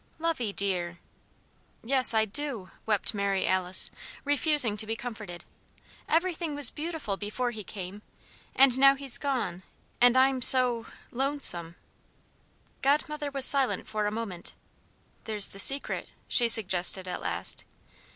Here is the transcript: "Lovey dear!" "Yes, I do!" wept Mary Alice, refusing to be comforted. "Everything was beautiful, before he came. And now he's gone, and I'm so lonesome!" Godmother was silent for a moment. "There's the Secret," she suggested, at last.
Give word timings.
"Lovey 0.17 0.51
dear!" 0.51 0.97
"Yes, 1.83 2.11
I 2.15 2.25
do!" 2.25 2.71
wept 2.87 3.13
Mary 3.13 3.45
Alice, 3.45 3.91
refusing 4.25 4.75
to 4.77 4.87
be 4.87 4.95
comforted. 4.95 5.45
"Everything 6.09 6.55
was 6.55 6.71
beautiful, 6.71 7.17
before 7.17 7.51
he 7.51 7.63
came. 7.63 8.01
And 8.55 8.79
now 8.79 8.95
he's 8.95 9.19
gone, 9.19 9.61
and 10.01 10.17
I'm 10.17 10.41
so 10.41 10.87
lonesome!" 11.11 11.75
Godmother 12.81 13.29
was 13.29 13.45
silent 13.45 13.85
for 13.87 14.07
a 14.07 14.11
moment. 14.11 14.55
"There's 15.25 15.49
the 15.49 15.59
Secret," 15.59 16.09
she 16.27 16.47
suggested, 16.47 17.07
at 17.07 17.21
last. 17.21 17.63